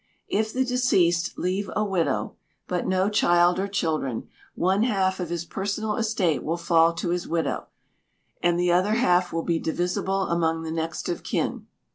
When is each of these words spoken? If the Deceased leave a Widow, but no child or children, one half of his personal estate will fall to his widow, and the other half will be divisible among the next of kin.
If 0.29 0.51
the 0.51 0.65
Deceased 0.65 1.37
leave 1.37 1.69
a 1.75 1.85
Widow, 1.85 2.35
but 2.67 2.87
no 2.87 3.07
child 3.07 3.59
or 3.59 3.67
children, 3.67 4.27
one 4.55 4.81
half 4.81 5.19
of 5.19 5.29
his 5.29 5.45
personal 5.45 5.95
estate 5.95 6.41
will 6.43 6.57
fall 6.57 6.93
to 6.93 7.09
his 7.09 7.27
widow, 7.27 7.67
and 8.41 8.59
the 8.59 8.71
other 8.71 8.95
half 8.95 9.31
will 9.31 9.43
be 9.43 9.59
divisible 9.59 10.23
among 10.23 10.63
the 10.63 10.71
next 10.71 11.07
of 11.07 11.21
kin. 11.21 11.67